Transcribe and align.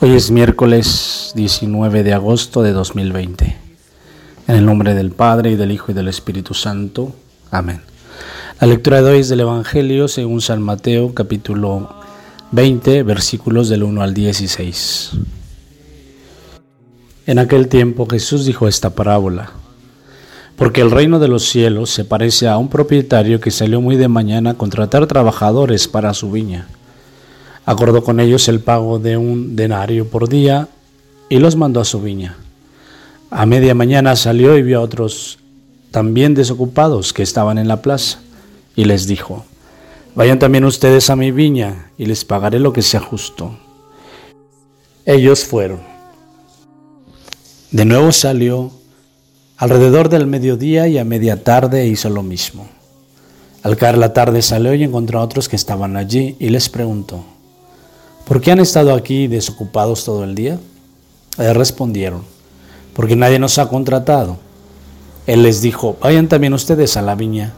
Hoy 0.00 0.10
es 0.10 0.30
miércoles 0.32 1.32
19 1.36 2.02
de 2.02 2.12
agosto 2.12 2.62
de 2.62 2.72
2020. 2.72 3.56
En 4.48 4.56
el 4.56 4.66
nombre 4.66 4.92
del 4.92 5.12
Padre 5.12 5.52
y 5.52 5.56
del 5.56 5.70
Hijo 5.70 5.92
y 5.92 5.94
del 5.94 6.08
Espíritu 6.08 6.52
Santo. 6.52 7.14
Amén. 7.52 7.80
La 8.60 8.66
lectura 8.66 9.00
de 9.00 9.12
hoy 9.12 9.20
es 9.20 9.28
del 9.28 9.40
Evangelio 9.40 10.08
según 10.08 10.40
San 10.40 10.60
Mateo 10.60 11.14
capítulo 11.14 11.88
20 12.50 13.04
versículos 13.04 13.68
del 13.68 13.84
1 13.84 14.02
al 14.02 14.14
16. 14.14 15.12
En 17.26 17.38
aquel 17.38 17.68
tiempo 17.68 18.06
Jesús 18.10 18.44
dijo 18.44 18.66
esta 18.66 18.90
parábola. 18.90 19.52
Porque 20.56 20.80
el 20.80 20.90
reino 20.90 21.20
de 21.20 21.28
los 21.28 21.44
cielos 21.44 21.90
se 21.90 22.04
parece 22.04 22.48
a 22.48 22.58
un 22.58 22.68
propietario 22.68 23.40
que 23.40 23.52
salió 23.52 23.80
muy 23.80 23.96
de 23.96 24.08
mañana 24.08 24.50
a 24.50 24.54
contratar 24.54 25.06
trabajadores 25.06 25.86
para 25.86 26.12
su 26.14 26.32
viña 26.32 26.66
Acordó 27.66 28.04
con 28.04 28.20
ellos 28.20 28.48
el 28.48 28.60
pago 28.60 28.98
de 28.98 29.16
un 29.16 29.56
denario 29.56 30.08
por 30.08 30.28
día 30.28 30.68
y 31.28 31.38
los 31.38 31.56
mandó 31.56 31.80
a 31.80 31.84
su 31.84 32.00
viña. 32.00 32.36
A 33.30 33.46
media 33.46 33.74
mañana 33.74 34.16
salió 34.16 34.56
y 34.56 34.62
vio 34.62 34.78
a 34.78 34.82
otros 34.82 35.38
también 35.90 36.34
desocupados 36.34 37.12
que 37.12 37.22
estaban 37.22 37.56
en 37.56 37.68
la 37.68 37.80
plaza 37.80 38.18
y 38.76 38.84
les 38.84 39.06
dijo, 39.06 39.44
vayan 40.14 40.38
también 40.38 40.64
ustedes 40.64 41.08
a 41.08 41.16
mi 41.16 41.30
viña 41.30 41.90
y 41.96 42.06
les 42.06 42.24
pagaré 42.24 42.58
lo 42.58 42.72
que 42.72 42.82
sea 42.82 43.00
justo. 43.00 43.56
Ellos 45.06 45.44
fueron. 45.44 45.80
De 47.70 47.84
nuevo 47.84 48.12
salió 48.12 48.70
alrededor 49.56 50.08
del 50.08 50.26
mediodía 50.26 50.86
y 50.88 50.98
a 50.98 51.04
media 51.04 51.42
tarde 51.42 51.86
hizo 51.86 52.10
lo 52.10 52.22
mismo. 52.22 52.68
Al 53.62 53.76
caer 53.76 53.98
la 53.98 54.12
tarde 54.12 54.42
salió 54.42 54.74
y 54.74 54.84
encontró 54.84 55.20
a 55.20 55.24
otros 55.24 55.48
que 55.48 55.56
estaban 55.56 55.96
allí 55.96 56.36
y 56.38 56.50
les 56.50 56.68
preguntó, 56.68 57.24
¿Por 58.26 58.40
qué 58.40 58.52
han 58.52 58.60
estado 58.60 58.94
aquí 58.94 59.26
desocupados 59.26 60.04
todo 60.04 60.24
el 60.24 60.34
día? 60.34 60.58
Ellos 61.36 61.56
respondieron, 61.56 62.22
porque 62.94 63.16
nadie 63.16 63.38
nos 63.38 63.58
ha 63.58 63.68
contratado. 63.68 64.38
Él 65.26 65.42
les 65.42 65.60
dijo, 65.60 65.98
vayan 66.00 66.28
también 66.28 66.54
ustedes 66.54 66.96
a 66.96 67.02
la 67.02 67.16
viña. 67.16 67.52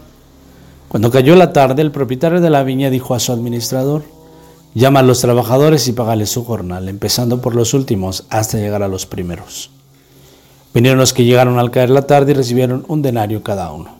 Cuando 0.89 1.13
cayó 1.13 1.37
la 1.37 1.53
tarde, 1.53 1.83
el 1.83 1.93
propietario 1.93 2.41
de 2.41 2.51
la 2.51 2.65
viña 2.65 2.91
dijo 2.91 3.15
a 3.15 3.21
su 3.21 3.31
administrador, 3.31 4.03
llama 4.75 5.01
a 5.01 5.03
los 5.05 5.21
trabajadores 5.21 5.87
y 5.87 5.93
págales 5.93 6.31
su 6.31 6.45
jornal, 6.45 6.89
empezando 6.89 7.41
por 7.41 7.55
los 7.55 7.73
últimos 7.73 8.25
hasta 8.29 8.59
llegar 8.59 8.83
a 8.83 8.89
los 8.89 9.07
primeros. 9.07 9.71
Vinieron 10.75 10.99
los 10.99 11.13
que 11.13 11.25
llegaron 11.25 11.61
al 11.61 11.71
caer 11.71 11.91
la 11.91 12.03
tarde 12.03 12.33
y 12.33 12.35
recibieron 12.35 12.85
un 12.89 13.03
denario 13.03 13.45
cada 13.45 13.71
uno. 13.73 13.91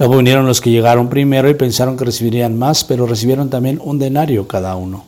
Luego 0.00 0.16
vinieron 0.16 0.46
los 0.46 0.60
que 0.60 0.70
llegaron 0.70 1.08
primero 1.08 1.48
y 1.48 1.54
pensaron 1.54 1.96
que 1.96 2.04
recibirían 2.04 2.58
más, 2.58 2.82
pero 2.82 3.06
recibieron 3.06 3.48
también 3.48 3.80
un 3.82 4.00
denario 4.00 4.48
cada 4.48 4.74
uno. 4.74 5.04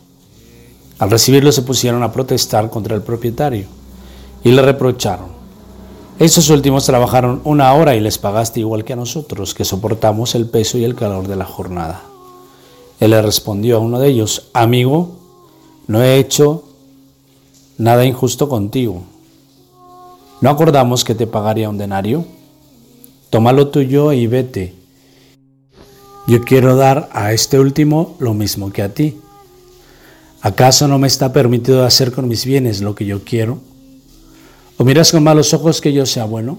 Al 1.01 1.11
recibirlo 1.11 1.51
se 1.51 1.63
pusieron 1.63 2.03
a 2.03 2.13
protestar 2.13 2.69
contra 2.69 2.95
el 2.95 3.03
propietario 3.03 3.67
y 4.45 4.53
le 4.53 4.61
reprocharon. 4.61 5.29
Esos 6.19 6.51
últimos 6.51 6.85
trabajaron 6.85 7.41
una 7.45 7.73
hora 7.73 7.97
y 7.97 8.01
les 8.01 8.19
pagaste 8.19 8.61
igual 8.61 8.85
que 8.85 8.93
a 8.93 8.97
nosotros, 8.97 9.55
que 9.55 9.65
soportamos 9.65 10.35
el 10.35 10.47
peso 10.47 10.77
y 10.77 10.85
el 10.85 10.95
calor 10.95 11.27
de 11.27 11.37
la 11.37 11.47
jornada. 11.47 12.03
Él 13.01 13.13
le 13.13 13.23
respondió 13.23 13.79
a 13.79 13.81
uno 13.81 13.99
de 13.99 14.09
ellos, 14.09 14.51
amigo, 14.53 15.17
no 15.87 16.03
he 16.03 16.19
hecho 16.19 16.65
nada 17.79 18.05
injusto 18.05 18.51
contigo. 18.51 19.03
¿No 20.43 20.51
acordamos 20.51 21.03
que 21.03 21.15
te 21.15 21.27
pagaría 21.27 21.71
un 21.71 21.79
denario? 21.79 22.27
Tómalo 23.31 23.69
tuyo 23.69 24.13
y 24.13 24.27
vete. 24.27 24.75
Yo 26.27 26.43
quiero 26.43 26.77
dar 26.77 27.09
a 27.15 27.33
este 27.33 27.59
último 27.59 28.17
lo 28.19 28.35
mismo 28.35 28.71
que 28.71 28.83
a 28.83 28.93
ti. 28.93 29.17
¿Acaso 30.43 30.89
no 30.89 30.99
me 30.99 31.07
está 31.07 31.33
permitido 31.33 31.85
hacer 31.85 32.13
con 32.13 32.27
mis 32.27 32.47
bienes 32.47 32.81
lo 32.81 32.95
que 32.95 33.05
yo 33.05 33.25
quiero? 33.25 33.59
¿O 34.79 34.85
miras 34.85 35.13
con 35.13 35.23
malos 35.23 35.53
ojos 35.53 35.83
que 35.83 35.93
yo 35.93 36.07
sea 36.07 36.25
bueno? 36.25 36.59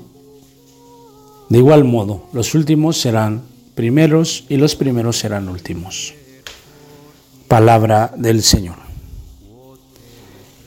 De 1.49 1.57
igual 1.57 1.83
modo, 1.83 2.25
los 2.31 2.53
últimos 2.53 2.97
serán 2.97 3.41
primeros 3.73 4.45
y 4.47 4.57
los 4.57 4.75
primeros 4.75 5.17
serán 5.17 5.49
últimos. 5.49 6.13
Palabra 7.47 8.13
del 8.15 8.43
Señor. 8.43 8.75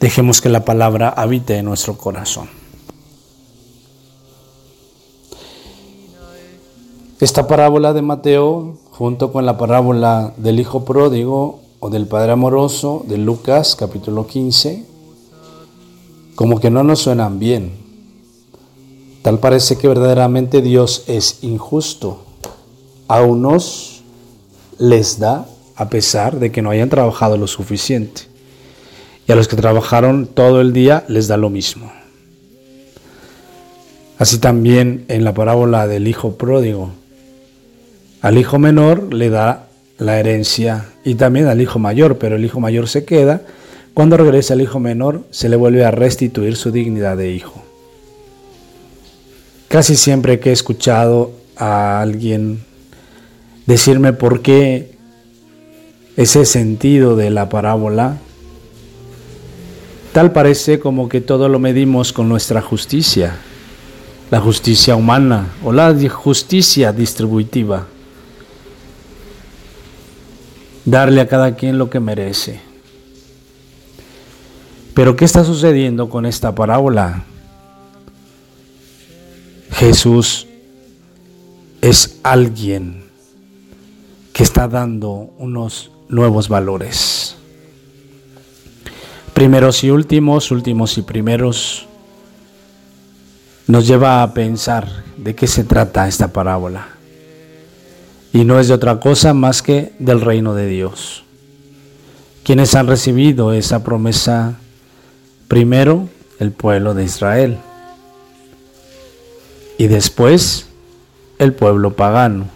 Dejemos 0.00 0.40
que 0.40 0.48
la 0.48 0.64
palabra 0.64 1.08
habite 1.08 1.56
en 1.56 1.66
nuestro 1.66 1.96
corazón. 1.96 2.48
Esta 7.20 7.46
parábola 7.46 7.92
de 7.92 8.02
Mateo, 8.02 8.76
junto 8.90 9.32
con 9.32 9.46
la 9.46 9.56
parábola 9.56 10.34
del 10.36 10.60
Hijo 10.60 10.84
Pródigo, 10.84 11.63
o 11.84 11.90
del 11.90 12.06
Padre 12.06 12.32
Amoroso 12.32 13.04
de 13.06 13.18
Lucas 13.18 13.76
capítulo 13.76 14.26
15, 14.26 14.86
como 16.34 16.58
que 16.58 16.70
no 16.70 16.82
nos 16.82 17.00
suenan 17.00 17.38
bien. 17.38 17.72
Tal 19.20 19.38
parece 19.38 19.76
que 19.76 19.86
verdaderamente 19.86 20.62
Dios 20.62 21.04
es 21.08 21.44
injusto. 21.44 22.24
A 23.06 23.20
unos 23.20 24.02
les 24.78 25.18
da 25.18 25.46
a 25.76 25.90
pesar 25.90 26.38
de 26.38 26.50
que 26.50 26.62
no 26.62 26.70
hayan 26.70 26.88
trabajado 26.88 27.36
lo 27.36 27.46
suficiente. 27.46 28.22
Y 29.28 29.32
a 29.32 29.36
los 29.36 29.46
que 29.46 29.56
trabajaron 29.56 30.26
todo 30.26 30.62
el 30.62 30.72
día 30.72 31.04
les 31.08 31.28
da 31.28 31.36
lo 31.36 31.50
mismo. 31.50 31.92
Así 34.16 34.38
también 34.38 35.04
en 35.08 35.22
la 35.22 35.34
parábola 35.34 35.86
del 35.86 36.08
hijo 36.08 36.36
pródigo. 36.36 36.92
Al 38.22 38.38
hijo 38.38 38.58
menor 38.58 39.12
le 39.12 39.28
da 39.28 39.68
la 39.98 40.18
herencia 40.18 40.86
y 41.04 41.14
también 41.14 41.46
al 41.46 41.60
hijo 41.60 41.78
mayor, 41.78 42.18
pero 42.18 42.36
el 42.36 42.44
hijo 42.44 42.60
mayor 42.60 42.88
se 42.88 43.04
queda. 43.04 43.42
Cuando 43.92 44.16
regresa 44.16 44.54
el 44.54 44.60
hijo 44.60 44.80
menor, 44.80 45.22
se 45.30 45.48
le 45.48 45.56
vuelve 45.56 45.84
a 45.84 45.90
restituir 45.90 46.56
su 46.56 46.72
dignidad 46.72 47.16
de 47.16 47.32
hijo. 47.32 47.62
Casi 49.68 49.96
siempre 49.96 50.40
que 50.40 50.50
he 50.50 50.52
escuchado 50.52 51.32
a 51.56 52.00
alguien 52.00 52.64
decirme 53.66 54.12
por 54.12 54.42
qué 54.42 54.94
ese 56.16 56.44
sentido 56.44 57.16
de 57.16 57.30
la 57.30 57.48
parábola, 57.48 58.18
tal 60.12 60.32
parece 60.32 60.78
como 60.78 61.08
que 61.08 61.20
todo 61.20 61.48
lo 61.48 61.58
medimos 61.58 62.12
con 62.12 62.28
nuestra 62.28 62.60
justicia, 62.60 63.36
la 64.30 64.40
justicia 64.40 64.96
humana 64.96 65.54
o 65.64 65.72
la 65.72 65.94
justicia 66.08 66.92
distributiva 66.92 67.86
darle 70.84 71.20
a 71.20 71.28
cada 71.28 71.54
quien 71.54 71.78
lo 71.78 71.90
que 71.90 72.00
merece. 72.00 72.60
Pero 74.94 75.16
¿qué 75.16 75.24
está 75.24 75.44
sucediendo 75.44 76.08
con 76.08 76.26
esta 76.26 76.54
parábola? 76.54 77.24
Jesús 79.72 80.46
es 81.80 82.20
alguien 82.22 83.04
que 84.32 84.42
está 84.42 84.68
dando 84.68 85.30
unos 85.38 85.90
nuevos 86.08 86.48
valores. 86.48 87.36
Primeros 89.32 89.82
y 89.82 89.90
últimos, 89.90 90.52
últimos 90.52 90.96
y 90.96 91.02
primeros, 91.02 91.86
nos 93.66 93.86
lleva 93.86 94.22
a 94.22 94.32
pensar 94.32 94.88
de 95.16 95.34
qué 95.34 95.48
se 95.48 95.64
trata 95.64 96.06
esta 96.06 96.28
parábola 96.28 96.93
y 98.34 98.44
no 98.44 98.58
es 98.58 98.66
de 98.66 98.74
otra 98.74 98.98
cosa 98.98 99.32
más 99.32 99.62
que 99.62 99.92
del 100.00 100.20
reino 100.20 100.56
de 100.56 100.66
Dios. 100.66 101.22
Quienes 102.42 102.74
han 102.74 102.88
recibido 102.88 103.52
esa 103.52 103.84
promesa, 103.84 104.58
primero 105.46 106.08
el 106.40 106.50
pueblo 106.50 106.94
de 106.94 107.04
Israel 107.04 107.58
y 109.78 109.86
después 109.86 110.66
el 111.38 111.52
pueblo 111.52 111.94
pagano, 111.94 112.46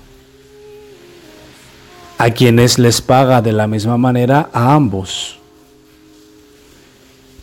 a 2.19 2.31
quienes 2.31 2.81
les 2.81 3.01
paga 3.01 3.41
de 3.41 3.53
la 3.53 3.69
misma 3.69 3.97
manera 3.97 4.51
a 4.53 4.75
ambos. 4.75 5.39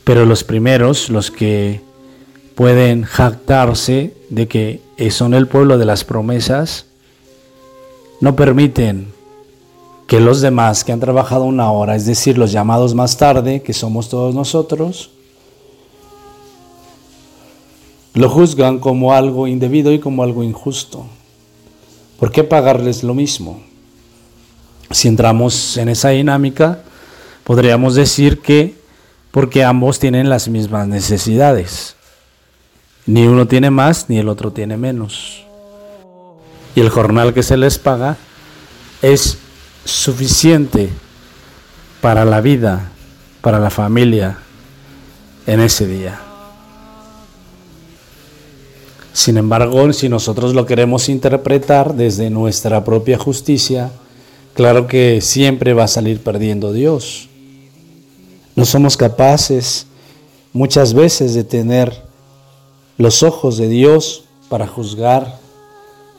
Pero 0.03 0.25
los 0.25 0.43
primeros, 0.43 1.09
los 1.09 1.31
que 1.31 1.79
pueden 2.53 3.03
jactarse 3.03 4.13
de 4.29 4.49
que 4.49 4.81
son 5.09 5.33
el 5.33 5.47
pueblo 5.47 5.77
de 5.77 5.85
las 5.85 6.03
promesas, 6.03 6.87
no 8.21 8.35
permiten 8.35 9.13
que 10.07 10.19
los 10.19 10.41
demás 10.41 10.83
que 10.83 10.91
han 10.91 10.99
trabajado 10.99 11.45
una 11.45 11.71
hora, 11.71 11.95
es 11.95 12.05
decir, 12.05 12.37
los 12.37 12.51
llamados 12.51 12.93
más 12.93 13.17
tarde, 13.17 13.61
que 13.61 13.73
somos 13.73 14.09
todos 14.09 14.35
nosotros, 14.35 15.09
lo 18.13 18.29
juzgan 18.29 18.79
como 18.79 19.13
algo 19.13 19.47
indebido 19.47 19.91
y 19.91 19.99
como 19.99 20.23
algo 20.23 20.43
injusto. 20.43 21.05
¿Por 22.19 22.31
qué 22.31 22.43
pagarles 22.43 23.03
lo 23.03 23.13
mismo? 23.13 23.61
Si 24.91 25.07
entramos 25.07 25.75
en 25.77 25.89
esa 25.89 26.09
dinámica, 26.09 26.83
podríamos 27.43 27.95
decir 27.95 28.41
que 28.41 28.75
porque 29.31 29.63
ambos 29.63 29.99
tienen 29.99 30.29
las 30.29 30.47
mismas 30.47 30.87
necesidades. 30.87 31.95
Ni 33.05 33.27
uno 33.27 33.47
tiene 33.47 33.69
más 33.69 34.09
ni 34.09 34.17
el 34.17 34.29
otro 34.29 34.53
tiene 34.53 34.77
menos 34.77 35.44
y 36.75 36.81
el 36.81 36.89
jornal 36.89 37.33
que 37.33 37.41
se 37.41 37.57
les 37.57 37.79
paga 37.79 38.17
es 39.01 39.37
suficiente 39.85 40.89
para 42.01 42.25
la 42.25 42.41
vida, 42.41 42.91
para 43.41 43.59
la 43.59 43.69
familia, 43.69 44.37
en 45.47 45.61
ese 45.61 45.87
día. 45.87 46.19
Sin 49.13 49.37
embargo, 49.37 49.93
si 49.93 50.09
nosotros 50.09 50.53
lo 50.53 50.65
queremos 50.65 51.07
interpretar 51.07 51.95
desde 51.95 52.29
nuestra 52.29 52.83
propia 52.83 53.17
justicia, 53.17 53.91
claro 54.53 54.87
que 54.87 55.21
siempre 55.21 55.73
va 55.73 55.85
a 55.85 55.87
salir 55.87 56.21
perdiendo 56.21 56.73
Dios. 56.73 57.29
No 58.55 58.65
somos 58.65 58.97
capaces 58.97 59.87
muchas 60.51 60.93
veces 60.93 61.33
de 61.33 61.45
tener 61.45 62.03
los 62.97 63.23
ojos 63.23 63.57
de 63.57 63.69
Dios 63.69 64.25
para 64.49 64.67
juzgar, 64.67 65.39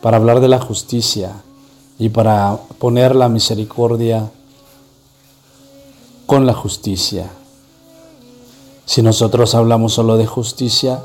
para 0.07 0.19
hablar 0.19 0.39
de 0.39 0.47
la 0.47 0.61
justicia 0.61 1.33
y 1.99 2.11
para 2.11 2.61
poner 2.79 3.17
la 3.17 3.29
misericordia 3.29 4.31
con 6.27 6.47
la 6.47 6.55
justicia. 6.55 7.29
Si 8.85 9.03
nosotros 9.03 9.57
hablamos 9.57 9.95
solo 9.95 10.17
de 10.17 10.25
justicia, 10.25 11.01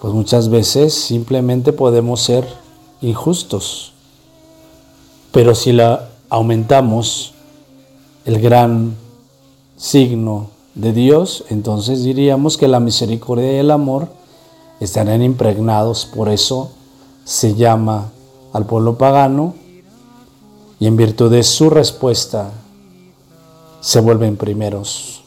pues 0.00 0.12
muchas 0.12 0.48
veces 0.48 0.92
simplemente 0.92 1.72
podemos 1.72 2.20
ser 2.20 2.44
injustos. 3.00 3.92
Pero 5.30 5.54
si 5.54 5.70
la 5.70 6.08
aumentamos 6.28 7.34
el 8.24 8.40
gran 8.40 8.96
signo 9.76 10.48
de 10.74 10.92
Dios, 10.92 11.44
entonces 11.48 12.02
diríamos 12.02 12.56
que 12.56 12.66
la 12.66 12.80
misericordia 12.80 13.52
y 13.52 13.58
el 13.58 13.70
amor 13.70 14.08
estarán 14.80 15.22
impregnados, 15.22 16.06
por 16.06 16.28
eso 16.28 16.72
se 17.24 17.54
llama 17.54 18.10
al 18.52 18.66
pueblo 18.66 18.96
pagano 18.98 19.54
y 20.78 20.86
en 20.86 20.96
virtud 20.96 21.30
de 21.30 21.42
su 21.42 21.70
respuesta 21.70 22.50
se 23.80 24.00
vuelven 24.00 24.36
primeros. 24.36 25.22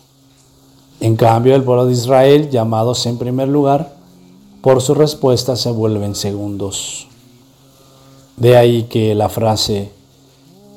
En 1.00 1.16
cambio, 1.16 1.56
el 1.56 1.64
pueblo 1.64 1.86
de 1.86 1.94
Israel, 1.94 2.50
llamados 2.50 3.06
en 3.06 3.18
primer 3.18 3.48
lugar, 3.48 3.96
por 4.62 4.82
su 4.82 4.94
respuesta 4.94 5.56
se 5.56 5.72
vuelven 5.72 6.16
segundos. 6.16 7.08
De 8.38 8.58
ahí 8.58 8.84
que 8.84 9.16
la 9.16 9.30
frase 9.30 9.92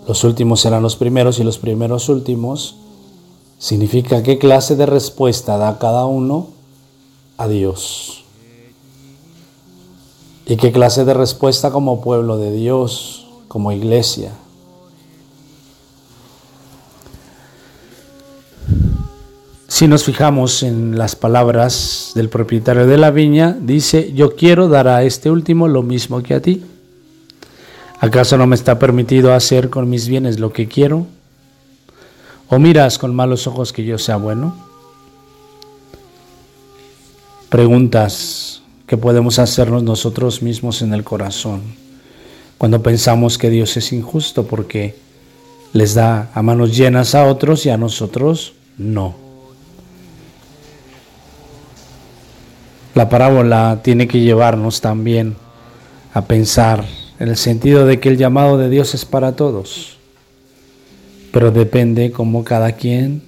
los 0.07 0.25
últimos 0.25 0.61
serán 0.61 0.83
los 0.83 0.97
primeros 0.97 1.39
y 1.39 1.45
los 1.45 1.59
primeros 1.59 2.09
últimos 2.09 2.77
significa 3.59 4.23
qué 4.23 4.39
clase 4.39 4.75
de 4.75 4.87
respuesta 4.87 5.59
da 5.59 5.79
cada 5.79 6.07
uno 6.07 6.49
a 7.37 7.47
Dios. 7.47 8.25
Y 10.49 10.57
qué 10.57 10.73
clase 10.73 11.05
de 11.05 11.13
respuesta 11.13 11.71
como 11.71 12.01
pueblo 12.01 12.39
de 12.39 12.51
Dios, 12.51 13.27
como 13.49 13.71
iglesia. 13.71 14.33
Si 19.69 19.87
nos 19.87 20.05
fijamos 20.05 20.63
en 20.63 20.97
las 20.97 21.17
palabras 21.17 22.13
del 22.15 22.31
propietario 22.31 22.87
de 22.87 22.97
la 22.97 23.11
viña, 23.11 23.59
dice, 23.61 24.15
yo 24.15 24.37
quiero 24.37 24.69
dar 24.69 24.89
a 24.89 25.03
este 25.03 25.31
último 25.31 25.69
lo 25.69 25.83
mismo 25.83 26.23
que 26.23 26.33
a 26.33 26.41
ti. 26.41 26.65
¿Acaso 28.01 28.39
no 28.39 28.47
me 28.47 28.57
está 28.57 28.79
permitido 28.79 29.35
hacer 29.35 29.69
con 29.69 29.91
mis 29.91 30.09
bienes 30.09 30.41
lo 30.41 30.51
que 30.51 30.67
quiero? 30.67 31.07
¿O 32.49 32.59
miras 32.59 32.97
con 32.97 33.15
malos 33.15 33.47
ojos 33.47 33.75
que 33.75 33.85
yo 33.85 33.99
sea 33.99 34.17
bueno? 34.17 34.57
Preguntas 37.51 38.63
que 38.89 38.97
podemos 38.97 39.39
hacernos 39.39 39.83
nosotros 39.85 40.43
mismos 40.43 40.83
en 40.83 40.95
el 40.95 41.05
corazón 41.05 41.63
cuando 42.57 42.83
pensamos 42.83 43.39
que 43.39 43.51
Dios 43.51 43.77
es 43.77 43.93
injusto 43.93 44.47
porque 44.47 44.97
les 45.73 45.95
da 45.95 46.31
a 46.35 46.43
manos 46.43 46.77
llenas 46.77 47.15
a 47.15 47.27
otros 47.27 47.65
y 47.67 47.71
a 47.71 47.77
nosotros 47.77 48.55
no. 48.79 49.15
La 52.95 53.09
parábola 53.09 53.81
tiene 53.85 54.09
que 54.09 54.21
llevarnos 54.21 54.81
también 54.81 55.37
a 56.15 56.23
pensar 56.23 56.85
en 57.21 57.29
el 57.29 57.37
sentido 57.37 57.87
de 57.87 58.01
que 58.01 58.09
el 58.09 58.17
llamado 58.17 58.59
de 58.59 58.71
Dios 58.71 58.95
es 58.95 59.05
para 59.05 59.37
todos, 59.37 59.99
pero 61.31 61.53
depende 61.53 62.11
cómo 62.11 62.43
cada 62.43 62.73
quien 62.73 63.23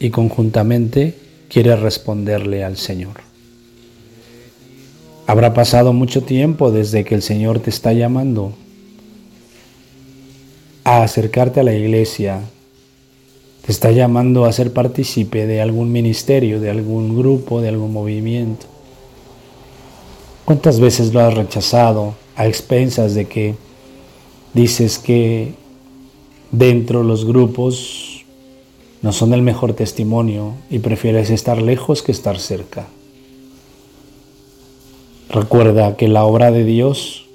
y 0.00 0.10
conjuntamente 0.10 1.18
quiere 1.48 1.76
responderle 1.76 2.64
al 2.64 2.76
Señor. 2.78 3.29
Habrá 5.30 5.54
pasado 5.54 5.92
mucho 5.92 6.24
tiempo 6.24 6.72
desde 6.72 7.04
que 7.04 7.14
el 7.14 7.22
Señor 7.22 7.60
te 7.60 7.70
está 7.70 7.92
llamando 7.92 8.52
a 10.82 11.04
acercarte 11.04 11.60
a 11.60 11.62
la 11.62 11.72
iglesia, 11.72 12.40
te 13.64 13.70
está 13.70 13.92
llamando 13.92 14.44
a 14.44 14.50
ser 14.50 14.72
partícipe 14.72 15.46
de 15.46 15.60
algún 15.60 15.92
ministerio, 15.92 16.58
de 16.58 16.70
algún 16.70 17.16
grupo, 17.16 17.60
de 17.60 17.68
algún 17.68 17.92
movimiento. 17.92 18.66
¿Cuántas 20.44 20.80
veces 20.80 21.14
lo 21.14 21.20
has 21.20 21.34
rechazado 21.34 22.16
a 22.34 22.48
expensas 22.48 23.14
de 23.14 23.26
que 23.26 23.54
dices 24.52 24.98
que 24.98 25.54
dentro 26.50 27.04
los 27.04 27.24
grupos 27.24 28.24
no 29.00 29.12
son 29.12 29.32
el 29.32 29.42
mejor 29.42 29.74
testimonio 29.74 30.54
y 30.70 30.80
prefieres 30.80 31.30
estar 31.30 31.62
lejos 31.62 32.02
que 32.02 32.10
estar 32.10 32.36
cerca? 32.40 32.88
Recuerda 35.32 35.96
que 35.96 36.08
la 36.08 36.24
obra 36.24 36.50
de 36.50 36.64
Dios, 36.64 37.26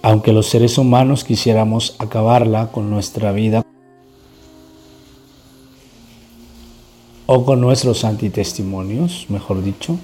aunque 0.00 0.32
los 0.32 0.46
seres 0.46 0.78
humanos 0.78 1.24
quisiéramos 1.24 1.94
acabarla 1.98 2.72
con 2.72 2.88
nuestra 2.88 3.32
vida 3.32 3.62
o 7.26 7.44
con 7.44 7.60
nuestros 7.60 8.02
antitestimonios, 8.04 9.26
mejor 9.28 9.62
dicho, 9.62 9.98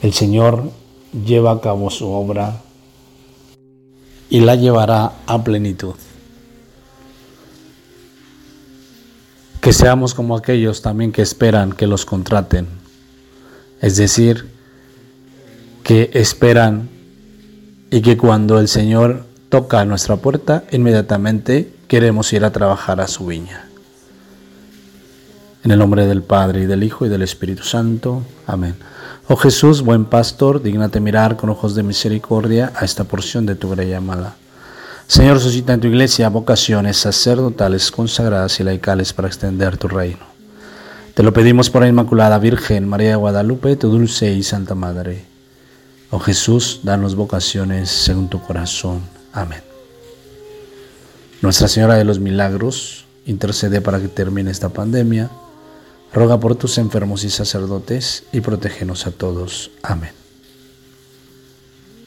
el 0.00 0.14
Señor 0.14 0.70
lleva 1.12 1.50
a 1.50 1.60
cabo 1.60 1.90
su 1.90 2.08
obra 2.08 2.62
y 4.30 4.40
la 4.40 4.54
llevará 4.54 5.12
a 5.26 5.44
plenitud. 5.44 5.96
Que 9.60 9.74
seamos 9.74 10.14
como 10.14 10.34
aquellos 10.34 10.80
también 10.80 11.12
que 11.12 11.20
esperan 11.20 11.72
que 11.72 11.86
los 11.86 12.06
contraten, 12.06 12.68
es 13.82 13.98
decir, 13.98 14.57
que 15.82 16.10
esperan 16.14 16.88
y 17.90 18.02
que 18.02 18.16
cuando 18.16 18.58
el 18.58 18.68
Señor 18.68 19.24
toca 19.48 19.80
a 19.80 19.84
nuestra 19.84 20.16
puerta, 20.16 20.64
inmediatamente 20.72 21.72
queremos 21.88 22.32
ir 22.32 22.44
a 22.44 22.52
trabajar 22.52 23.00
a 23.00 23.08
su 23.08 23.26
viña. 23.26 23.64
En 25.64 25.70
el 25.70 25.78
nombre 25.78 26.06
del 26.06 26.22
Padre 26.22 26.62
y 26.62 26.66
del 26.66 26.84
Hijo 26.84 27.06
y 27.06 27.08
del 27.08 27.22
Espíritu 27.22 27.64
Santo. 27.64 28.22
Amén. 28.46 28.76
Oh 29.28 29.36
Jesús, 29.36 29.82
buen 29.82 30.04
pastor, 30.04 30.62
dignate 30.62 31.00
mirar 31.00 31.36
con 31.36 31.50
ojos 31.50 31.74
de 31.74 31.82
misericordia 31.82 32.72
a 32.74 32.84
esta 32.84 33.04
porción 33.04 33.44
de 33.44 33.56
tu 33.56 33.68
gran 33.68 33.88
llamada. 33.88 34.36
Señor, 35.06 35.40
suscita 35.40 35.72
en 35.72 35.80
tu 35.80 35.86
iglesia 35.86 36.28
vocaciones 36.28 36.98
sacerdotales, 36.98 37.90
consagradas 37.90 38.60
y 38.60 38.64
laicales 38.64 39.12
para 39.12 39.28
extender 39.28 39.76
tu 39.78 39.88
reino. 39.88 40.26
Te 41.14 41.22
lo 41.22 41.32
pedimos 41.32 41.70
por 41.70 41.82
la 41.82 41.88
Inmaculada 41.88 42.38
Virgen 42.38 42.86
María 42.88 43.10
de 43.10 43.16
Guadalupe, 43.16 43.76
tu 43.76 43.88
dulce 43.88 44.32
y 44.32 44.42
santa 44.42 44.74
Madre. 44.74 45.27
Oh 46.10 46.18
Jesús, 46.18 46.80
danos 46.82 47.14
vocaciones 47.14 47.90
según 47.90 48.28
tu 48.28 48.40
corazón. 48.40 49.02
Amén. 49.32 49.62
Nuestra 51.42 51.68
Señora 51.68 51.94
de 51.94 52.04
los 52.04 52.18
Milagros, 52.18 53.04
intercede 53.26 53.80
para 53.80 54.00
que 54.00 54.08
termine 54.08 54.50
esta 54.50 54.70
pandemia 54.70 55.30
Roga 56.12 56.40
por 56.40 56.56
tus 56.56 56.78
enfermos 56.78 57.24
y 57.24 57.30
sacerdotes 57.30 58.24
y 58.32 58.40
protégenos 58.40 59.06
a 59.06 59.10
todos. 59.10 59.70
Amén. 59.82 60.12